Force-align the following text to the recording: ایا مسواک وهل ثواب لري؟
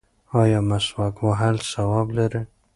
ایا 0.41 0.59
مسواک 0.69 1.15
وهل 1.27 1.55
ثواب 1.71 2.07
لري؟ 2.17 2.41